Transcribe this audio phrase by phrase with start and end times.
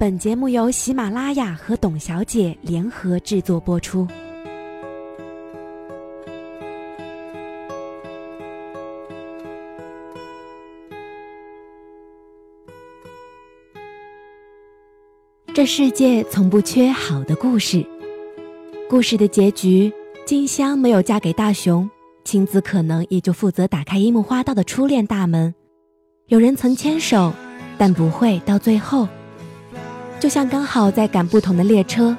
[0.00, 4.06] 本节目由喜马拉雅和董小姐联合制作播出。
[15.52, 17.84] 这世界从不缺好的故事。
[18.88, 19.92] 故事的结局，
[20.24, 21.90] 静香没有嫁给大雄，
[22.22, 25.52] 青子可能也就负责打开樱木花道的初恋大门。
[26.28, 27.32] 有人曾牵手，
[27.76, 29.08] 但不会到最后。
[30.20, 32.16] 就像刚好在赶不同的列车，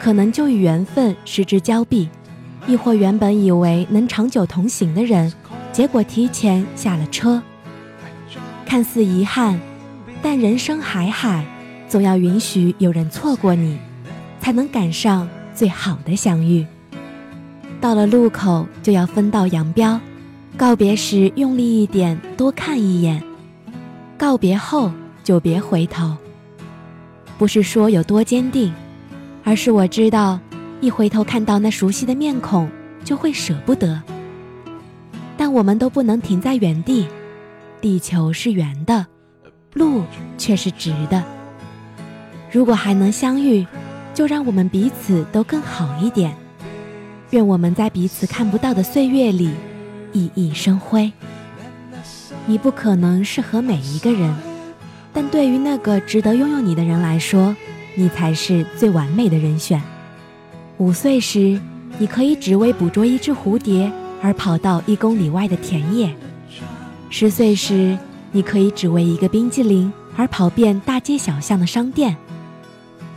[0.00, 2.08] 可能就与缘分失之交臂；
[2.66, 5.32] 亦或原本以为能长久同行的人，
[5.72, 7.40] 结果提前下了车。
[8.66, 9.58] 看似遗憾，
[10.20, 11.44] 但人生海海，
[11.88, 13.78] 总要允许有人错过你，
[14.40, 16.66] 才能赶上最好的相遇。
[17.80, 20.00] 到了路口就要分道扬镳，
[20.56, 23.22] 告别时用力一点，多看一眼；
[24.18, 24.90] 告别后
[25.22, 26.16] 就别回头。
[27.38, 28.74] 不是说有多坚定，
[29.44, 30.40] 而是我知道，
[30.80, 32.68] 一回头看到那熟悉的面孔，
[33.04, 34.02] 就会舍不得。
[35.36, 37.06] 但我们都不能停在原地，
[37.80, 39.06] 地球是圆的，
[39.72, 40.02] 路
[40.36, 41.22] 却是直的。
[42.50, 43.64] 如果还能相遇，
[44.12, 46.36] 就让我们彼此都更好一点。
[47.30, 49.50] 愿我们在彼此看不到的岁月里，
[50.12, 51.12] 熠熠生辉。
[52.46, 54.47] 你不可能适合每一个人。
[55.20, 57.52] 但对于那个值得拥有你的人来说，
[57.96, 59.82] 你才是最完美的人选。
[60.76, 61.60] 五岁时，
[61.98, 63.90] 你可以只为捕捉一只蝴蝶
[64.22, 66.10] 而跑到一公里外的田野；
[67.10, 67.98] 十岁时，
[68.30, 72.14] 你可以只为一个冰激凌而跑遍大街小巷的商店；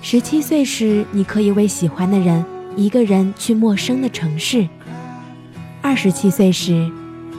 [0.02, 2.44] 十七岁时，你可以为喜欢的人
[2.76, 4.68] 一个人去陌生的城市；
[5.84, 6.92] 二十七岁时，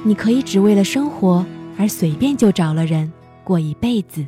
[0.05, 1.45] 你可以只为了生活
[1.77, 4.25] 而随便就找了人过一辈子。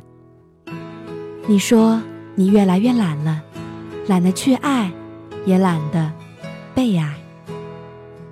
[1.47, 2.01] 你说
[2.33, 3.39] 你越来越懒了，
[4.07, 4.91] 懒得去爱，
[5.45, 6.11] 也懒得
[6.73, 7.13] 被爱。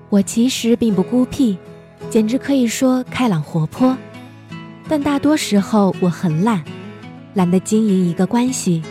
[0.10, 1.56] 我其实并不孤僻，
[2.10, 3.96] 简直可以说开朗活泼。
[4.88, 6.64] 但大多时候我很懒，
[7.36, 8.82] 懒得经营一个关系。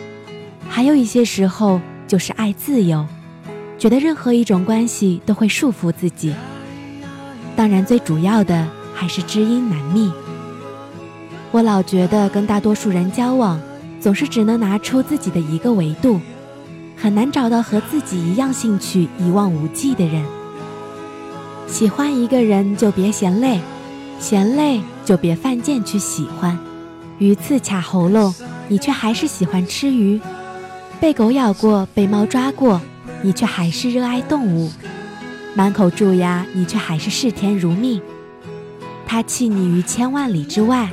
[0.69, 3.05] 还有一些时候就是爱自由，
[3.77, 6.33] 觉得任何一种关系都会束缚自己。
[7.57, 10.13] 当然，最主要的还是知音难觅。
[11.51, 13.61] 我老觉得跟大多数人交往。
[14.03, 16.21] 总是只能拿出自己的一个维度，
[16.97, 20.25] 很难找到和自己一样兴趣一望无际的人。
[21.69, 23.61] 喜欢一个人就别嫌累，
[24.19, 26.59] 嫌累就别犯贱去喜欢。
[27.19, 28.35] 鱼刺卡喉咙，
[28.67, 30.19] 你却还是喜欢吃鱼；
[31.01, 32.81] 被狗咬过，被猫抓过，
[33.23, 34.69] 你却还是热爱动物；
[35.55, 38.03] 满口蛀牙，你却还是视甜如命。
[39.07, 40.91] 他弃你于千万里之外，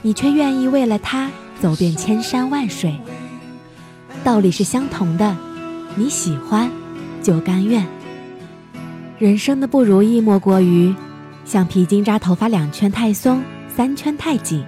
[0.00, 1.30] 你却愿意为了他。
[1.60, 2.94] 走遍千山万水，
[4.22, 5.36] 道理是相同的。
[5.94, 6.70] 你喜欢，
[7.22, 7.86] 就甘愿。
[9.18, 10.94] 人生的不如意莫过于
[11.46, 13.42] 橡皮筋扎头发两圈太松，
[13.74, 14.62] 三圈太紧；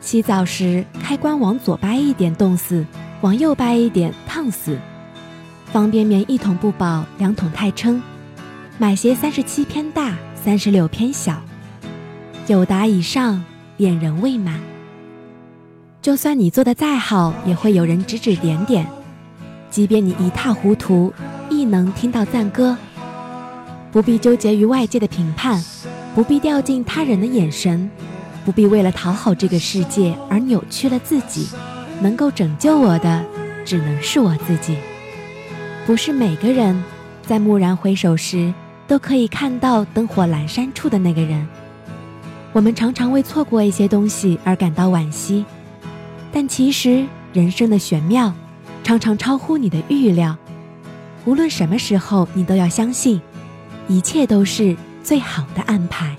[0.00, 2.84] 洗澡时开关往左掰一点冻死，
[3.22, 4.76] 往右掰一点烫死；
[5.72, 7.98] 方便面一桶不饱，两桶太撑；
[8.76, 11.36] 买鞋三十七偏大，三十六偏小；
[12.46, 13.42] 有达以上，
[13.78, 14.60] 恋人未满。
[16.04, 18.84] 就算你做的再好，也会有人指指点点；
[19.70, 21.10] 即便你一塌糊涂，
[21.48, 22.76] 亦能听到赞歌。
[23.90, 25.64] 不必纠结于外界的评判，
[26.14, 27.90] 不必掉进他人的眼神，
[28.44, 31.48] 不必为了讨好这个世界而扭曲了自己。
[32.02, 33.24] 能够拯救我的，
[33.64, 34.76] 只能是我自己。
[35.86, 36.84] 不是每个人
[37.22, 38.52] 在蓦然回首时
[38.86, 41.48] 都可以看到灯火阑珊处的那个人。
[42.52, 45.46] 我们常常为错过一些东西而感到惋惜。
[46.36, 48.34] 但其实，人生的玄妙，
[48.82, 50.36] 常常超乎你的预料。
[51.24, 53.22] 无论什么时候，你都要相信，
[53.86, 56.16] 一切都是最好的安排。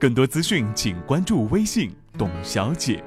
[0.00, 3.00] 更多资讯，请关注微信“董小姐”。